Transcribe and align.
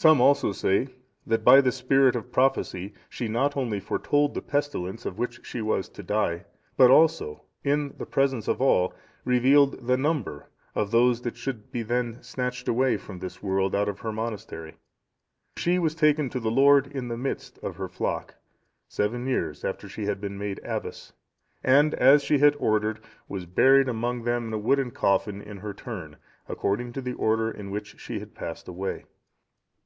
Some 0.00 0.20
also 0.20 0.52
say, 0.52 0.90
that 1.26 1.42
by 1.42 1.60
the 1.60 1.72
spirit 1.72 2.14
of 2.14 2.30
prophecy 2.30 2.94
she 3.08 3.26
not 3.26 3.56
only 3.56 3.80
foretold 3.80 4.32
the 4.32 4.40
pestilence 4.40 5.04
of 5.04 5.18
which 5.18 5.44
she 5.44 5.60
was 5.60 5.88
to 5.88 6.04
die, 6.04 6.44
but 6.76 6.88
also, 6.88 7.42
in 7.64 7.92
the 7.98 8.06
presence 8.06 8.46
of 8.46 8.60
all, 8.60 8.94
revealed 9.24 9.88
the 9.88 9.96
number 9.96 10.50
of 10.76 10.92
those 10.92 11.22
that 11.22 11.36
should 11.36 11.72
be 11.72 11.82
then 11.82 12.22
snatched 12.22 12.68
away 12.68 12.96
from 12.96 13.18
this 13.18 13.42
world 13.42 13.74
out 13.74 13.88
of 13.88 13.98
her 13.98 14.12
monastery. 14.12 14.76
She 15.56 15.80
was 15.80 15.96
taken 15.96 16.30
to 16.30 16.38
the 16.38 16.46
Lord, 16.48 16.86
in 16.86 17.08
the 17.08 17.18
midst 17.18 17.58
of 17.58 17.74
her 17.74 17.88
flock, 17.88 18.36
seven 18.86 19.26
years 19.26 19.64
after 19.64 19.88
she 19.88 20.04
had 20.04 20.20
been 20.20 20.38
made 20.38 20.60
abbess; 20.62 21.12
and, 21.64 21.92
as 21.94 22.22
she 22.22 22.38
had 22.38 22.54
ordered, 22.60 23.00
was 23.28 23.46
buried 23.46 23.88
among 23.88 24.22
them 24.22 24.46
in 24.46 24.52
a 24.52 24.58
wooden 24.58 24.92
coffin 24.92 25.42
in 25.42 25.56
her 25.56 25.74
turn, 25.74 26.18
according 26.48 26.92
to 26.92 27.00
the 27.00 27.14
order 27.14 27.50
in 27.50 27.72
which 27.72 27.98
she 27.98 28.20
had 28.20 28.32
passed 28.36 28.68
away. 28.68 29.02